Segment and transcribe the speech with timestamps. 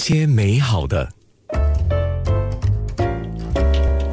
[0.00, 1.06] 些美好的。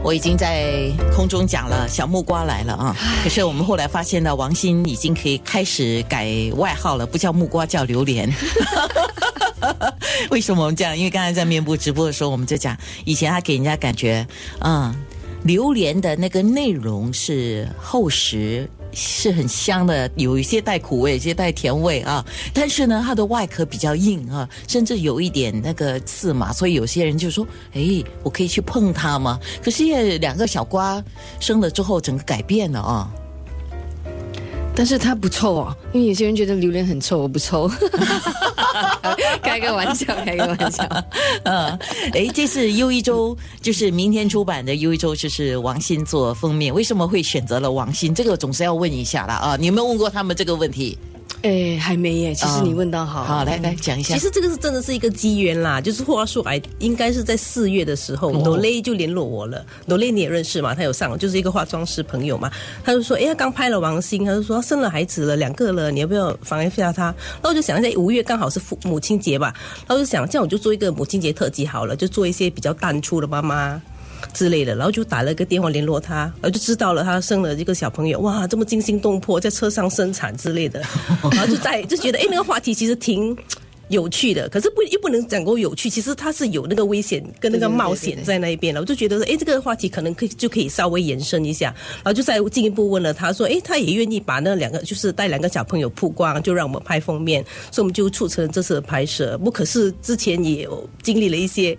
[0.03, 2.95] 我已经在空中讲了，小木瓜来了啊！
[3.23, 8.33] 可是我们后来发现呢，王鑫已经可以开始改外号了，不叫木瓜，叫榴莲。
[10.31, 10.97] 为什么我们这样？
[10.97, 14.25] 因为刚才在面部直播的时候，我们就讲，以前他给人家感觉，
[14.59, 14.95] 嗯，
[15.43, 18.69] 榴莲的那个内容是厚实。
[18.97, 22.25] 是很香的，有一些带苦味，有些带甜味啊。
[22.51, 31.01] 但是呢，它的外壳比较硬啊，甚至有一点那个刺嘛，所以有些人就说：“哎，我可以去碰它吗？”可是两个小瓜
[31.39, 33.07] 生了之后，整个改变了啊。
[34.75, 37.69] 但是它不臭啊，因为有些人觉得榴莲很臭，我不臭。
[39.41, 40.83] 开个玩笑， 开个玩笑。
[41.43, 41.79] 嗯，
[42.13, 48.13] 哎，这次优一周就是明天出版的优一周，就是王鑫做封面，为什么会选择了王鑫？
[48.13, 49.57] 这个总是要问一下了啊！
[49.59, 50.97] 你有没有问过他们这个问题？
[51.43, 52.33] 哎，还没耶。
[52.33, 54.15] 其实你问到好，好来来讲一下。
[54.15, 59.63] 其实这个是真的是一个机缘啦，就是话说来，应该是在四月的时候，罗雷就联络我了。
[59.85, 60.73] 罗雷你也认识嘛？
[60.73, 62.51] 他有上，就是一个化妆师朋友嘛。
[62.83, 67.03] 他就说，哎，他刚拍了王心，他就说生了孩子了，两个了，你要不要访一下他？
[67.03, 69.53] 然后我就想一下五月刚好是父母亲节吧，
[69.87, 73.81] 然后就想这样我就做一个母亲节特辑好了，就做一些比较淡出的妈妈。
[74.33, 80.81] 之类的，然后就打了个电话联络他，然后就知道了他生了一个小朋友，哇，这么惊心动魄，在车上生产之类的，
[81.31, 83.35] 然后就在就觉得，哎，那个话题其实挺
[83.89, 99.37] 有趣的，可是不又不能讲够有趣，其实它是有那个危险跟那个冒险在那一边了，我就觉得说，哎，这个话题可能可以就可以稍微延伸一下，然后就再进一步问了他说，哎，他也愿意把那两个就是带两个小朋友曝光，就让我们拍封面，所以我们就促成这次的拍摄。
[99.37, 101.77] 不可是之前也有经历了一些。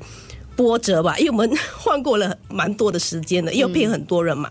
[0.59, 4.51] 波折吧，因为我们换过了蛮多的时间的，要配合很多人嘛。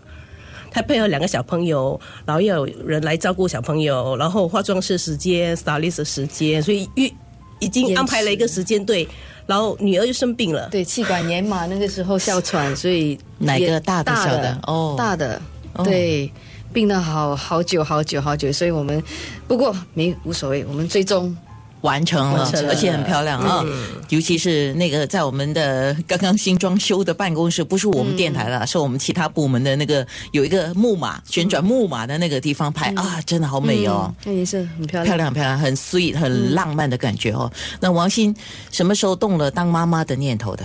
[0.70, 7.12] 他配合两个小朋友，然后要有人来照顾小朋友，然后化妆师时间、stylist 时间，所以预
[7.58, 9.06] 已经安排了一个时间对。
[9.46, 15.40] 然后女儿又生病了，对，气管炎嘛，那个时候哮喘，所以哪个大的小的 哦，大的
[15.84, 16.30] 对，
[16.72, 19.02] 病了好好久好久好久，所以我们
[19.46, 21.36] 不过没无所谓，我们最终。
[21.82, 23.64] 完成了，而且很漂亮啊！
[24.08, 34.12] 尤其是那个在我们的刚刚新装修的办公室，不是我们电台了，是我们其他部门的那个有一个木马旋转木马的那个地方拍啊，真的好美哦！
[34.24, 37.50] 那也是很漂亮，漂亮漂亮，很 sweet，很浪漫的感觉哦。
[37.80, 38.34] 那王鑫
[38.70, 40.64] 什么时候动了当妈妈的念头的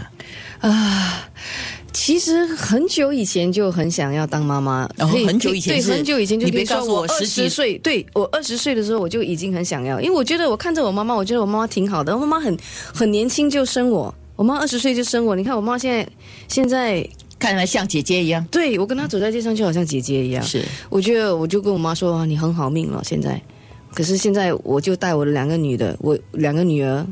[0.60, 1.30] 啊？
[1.94, 12.58] 其实很久以前就很想要当妈妈，然后很久以前对很久以前就你别告诉我十几岁，对我二十岁的时候我就已经很想要，因为我觉得我看着我妈妈，我觉得我妈妈挺好的，我妈妈很
[12.92, 16.08] 很年轻就生我，我妈二十岁就生我，你看我妈现在
[16.48, 23.40] 现在看起来像姐姐一样，对我跟她走在街上就好像姐姐一样，是，我觉得我就跟我妈说啊你很好命了现在，
[23.94, 27.06] 可是现在我就带我的两个女的，我两个女儿，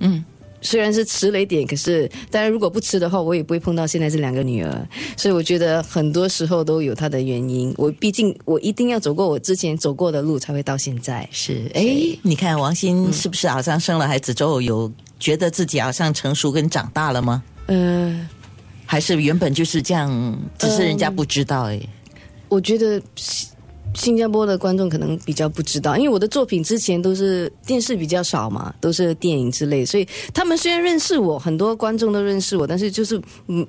[0.00, 0.22] 嗯。
[0.66, 4.88] 虽然是迟了一点，可是当然如果不吃的话，我也不会碰到现在这两个女儿。
[5.16, 7.72] 所以我觉得很多时候都有它的原因。
[7.78, 11.26] 我毕竟我一定要走过我之前走过的路，才会到现在。
[11.30, 14.90] 是，哎，你看王鑫是不是好像生了孩子之后，有
[15.20, 17.44] 觉得自己好像成熟跟长大了吗？
[17.68, 18.28] 嗯，
[18.84, 21.80] 还是原本就是这样，只是人家不知道哎。
[22.48, 23.00] 我觉得。
[23.96, 33.66] 新加坡的观众可能比较不知道，因为我的作品之前都是电视比较少嘛，都是电影之类，所以他们虽然认识我，很多观众都认识我，但是就是嗯，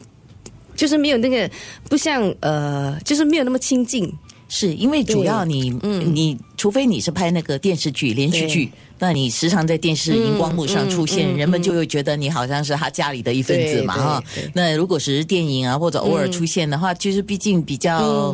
[0.75, 1.49] 就是没有那个
[1.89, 4.13] 不像呃，就是没有那么亲近。
[4.49, 14.23] 是因为主要你嗯，你除非你是拍那个电视剧连续剧，那你时常在电视荧光幕上出现，人们就会觉得你好像是他家里的一份子嘛哈。
[14.53, 18.33] 那如果是电影啊或者偶尔出现的话，就是毕竟比较。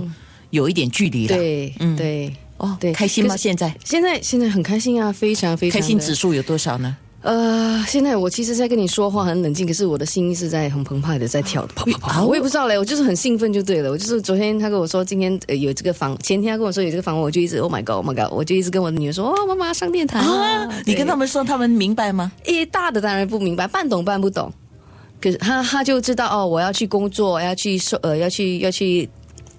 [0.53, 3.36] 有一点距离了，对，嗯，对，哦，对，开心吗？
[3.36, 6.96] 现在，现在，现在很开心啊，非常非常开心，指数有多少呢？
[7.24, 13.90] 呃，现在我其实在跟你说话很冷静，可是我的心是在很澎湃的在跳，跑跑跑，我也不知道嘞，我就是很兴奋就对了。
[13.90, 20.69] 我就是昨天他跟我说今天呃有这个房，前天他跟我说有这个房，我就一直 Oh my God，Oh my God，我就一直跟我的女儿说哦，妈妈上电台啊。
[20.86, 22.31] 你跟他们说，他们明白吗？
[22.44, 24.53] 诶，大的当然不明白，半懂半不懂。
[25.19, 29.10] 可是他他就知道哦，我要去工作，要去收呃，要去要去。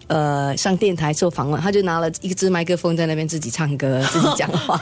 [0.06, 4.80] 呃，上电台做访问，他就拿了一支麦克风在那边自己唱歌、自己讲话。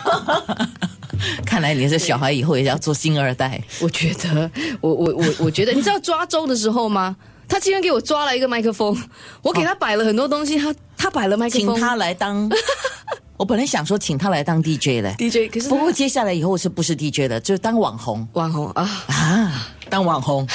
[1.46, 3.62] 看来你是小孩以后也要做星二代。
[3.80, 7.16] 我觉得，我我我我觉得，你知道抓周的时候吗？
[7.48, 8.96] 他竟然给我抓了一个麦克风，
[9.42, 12.48] 我给他摆了很多东西，他他摆了麦克风，请他来当。
[13.42, 19.68] 我本来想说请他来当 DJ 嘞，DJ，可是不过接下来以后是不是 DJ 的，就当网红，网红啊啊。
[19.90, 20.46] 当网红。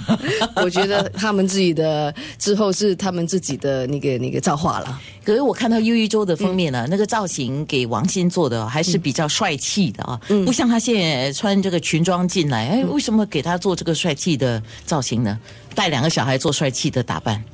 [0.56, 4.98] 我觉得他们自己的之后是他们自己的那个那个造化了。
[5.22, 15.38] 可是我看到优一周的封面呢，那个造型给王心做的还是比较帅气的啊，不像他现在穿这个裙装进来，哎，为什么给他做这个帅气的造型呢？
[15.74, 17.44] 带两个小孩做帅气的打扮。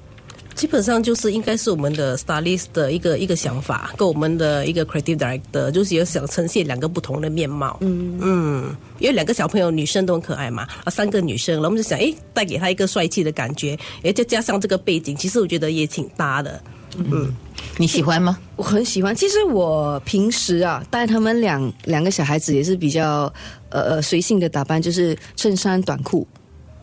[0.56, 7.76] 基本上就是应该是我们的 stylist 的一个一个想法，跟我们的一个 creative director，就是有想呈现两个不同的面貌。
[7.82, 16.58] 嗯嗯，因为两个小朋友女生都很可爱嘛，啊，三个女生，然后我们就想，哎，带给她一个帅气的感觉，哎，再加上这个背景，其实我觉得也挺搭的。
[16.96, 17.30] 嗯，
[17.76, 18.38] 你喜欢吗？
[18.56, 19.14] 我很喜欢。
[19.14, 23.30] 其实我平时啊，带他们两两个小孩子也是比较
[23.68, 26.26] 呃呃随性的打扮，就是衬衫短裤。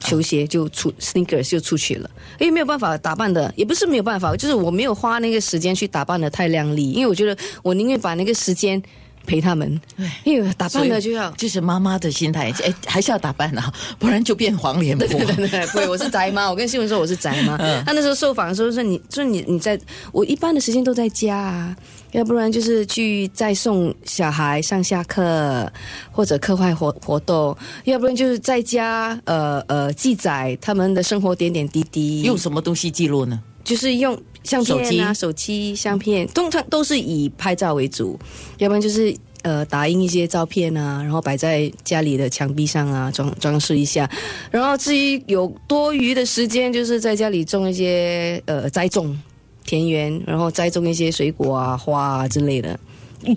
[0.03, 2.09] 球鞋就出 sneakers 就出去了，
[2.39, 8.81] 因为没有办法打扮的，也不是没有办法，就是我没有花那个时间去打扮的太靓丽，因为我觉得我宁愿把那个时间
[9.25, 9.79] 陪他们，
[10.23, 15.07] 因为打扮了就要就是妈妈的心态，哎，还是要打扮啊， 不然就变黄脸婆。
[15.07, 19.79] 对 对对，对，我是宅妈， 我跟新闻说我是宅妈，他那时候受访的时候说你，说你你在
[20.11, 21.75] 我一般的时间都在家啊。
[22.13, 25.67] 要不然就是去再送小孩上下课，
[26.11, 32.21] 或者课外活活动；要不然就是在家呃呃记载他们的生活点点滴滴。
[32.21, 33.41] 用什么东西记录呢？
[33.63, 38.19] 就是用相片啊，手机相片，通常都是以拍照为主。
[38.57, 44.09] 要不然就是呃打印一些照片啊，然后摆在家里的墙壁上啊，装装饰一下。
[44.51, 49.17] 然后至于有多余的时间，就是在家里种一些呃栽种。
[49.65, 52.77] 田园，然后栽种一些水果啊、花啊之类的。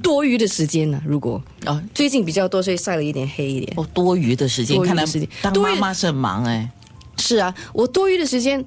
[0.03, 1.01] 多余的时间呢？
[1.07, 3.73] 如果啊，最近比较多，所以晒了一点黑一点。
[3.77, 6.69] 哦，多余的时间，看来时间当妈妈是很忙哎。
[7.19, 8.63] 是啊，我多余的时间，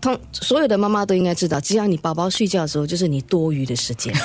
[0.00, 4.14] 通所有的妈妈都应该知道，只要你宝宝睡觉的时候，就是你多余的时间。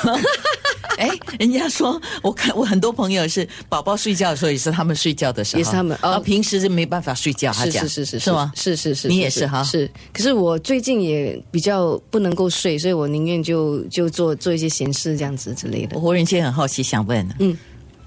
[0.98, 1.10] 哎，
[1.40, 7.52] 人家说，我看我很多朋友是宝宝睡觉的时候，也是他们睡觉的时候，也是他们啊，平时是没办法睡觉。
[7.54, 8.52] 是是是是是吗？
[8.56, 9.64] 是是是，你也是哈。
[9.64, 15.96] 是，可是我最近也比较不能够睡，所以我宁愿就就做做一些闲事这样子之类的。
[15.96, 17.58] 我忽然间很好奇，想问，嗯。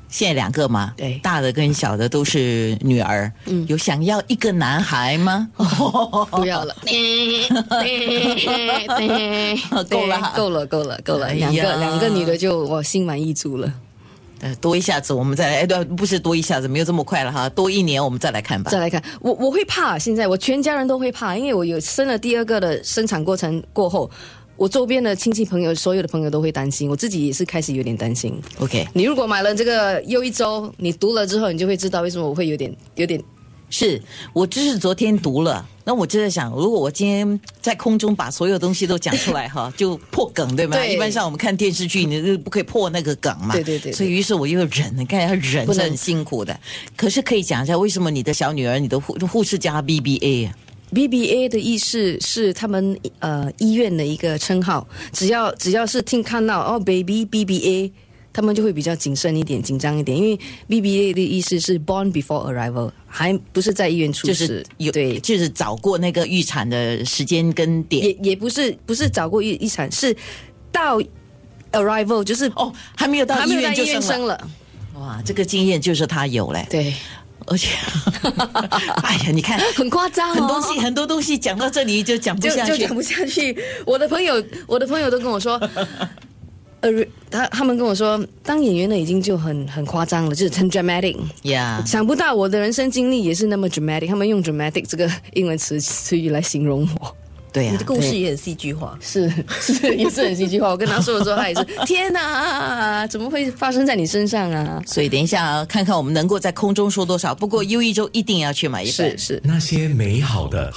[0.09, 0.93] 现在两个吗？
[0.97, 3.31] 对，大的跟小的都是女儿。
[3.47, 5.49] 嗯，有想要一个男孩吗？
[6.31, 6.75] 不要了，
[9.91, 11.33] 够了，够了，够了，够了。
[11.33, 13.73] 两个两个女的就我心满意足了。
[14.41, 17.49] 呃，多一下子我们再来，哎，对，不是多一下子，没有这么快了哈。
[17.49, 18.71] 多一年我们再来看吧。
[18.71, 24.11] 再来看，我我会怕，现在我全家人都会怕，因为我有生了第二个的生产过程过后。
[24.57, 28.35] 我周边的亲戚朋友，所有的朋友都会担心，我自己也是开始有点担心。
[28.59, 33.23] OK，你如果买了这个又一周，你读了之后，你就会知道为什么我会有点有点。
[33.71, 34.01] 是
[34.33, 40.77] 我就是昨天读了，那我就在想，如果我今天在空中把所有东西都讲出来哈， 就破梗对吗？
[40.77, 40.95] 对。
[40.95, 43.53] 一般上我们看电视剧，你是不可以破那个梗嘛？
[43.55, 43.91] 对对对。
[43.91, 46.57] 所以于是我又忍，你看要忍是很辛苦的。
[46.95, 50.55] 可是可以讲一下，为什么你的小女儿，你的护护士加 BBA 啊
[50.95, 57.93] ？B B A 的意思是他们呃医院的一个称号，只要只要是听看到哦，baby B B A，
[58.33, 60.39] 他们就会比较谨慎一点、紧张一点，因为
[60.69, 70.17] B B A 的意思是 born before arrival，还不是在医院出世，有对，就是找过那个预产的时间跟点，也也不是不是找过预预产，是
[70.71, 71.01] 到
[71.73, 74.49] arrival，就是哦还没有到医院就生了，
[74.95, 76.95] 哇，这个经验就是他有嘞，对。
[77.47, 77.69] 而且，
[79.03, 83.57] 哎呀，你看， 很夸张哦，很多东西，很多东西讲到这里就讲不下去，就讲不下去。
[83.85, 85.61] 我的朋友，我的朋友都跟我说，
[86.81, 86.91] 呃，
[87.31, 91.17] 他他们跟我说，当演员的已经就很很夸张了，就是很 dramatic。
[91.43, 94.09] Yeah，想不到我的人生经历也是那么 dramatic。
[94.09, 97.17] 他们用 dramatic 这个英文词词语来形容我。
[97.55, 100.71] 对呀，你的故事也很戏剧化，是是也是很戏剧化。
[100.71, 104.83] 我跟他说的时候，他也是 天哪，怎么会发生在你身上啊？
[104.85, 107.33] 所以等一下看看我们能够在空中说多少。
[107.33, 110.73] 不过优一周一定要去买一本，是是那些美好的。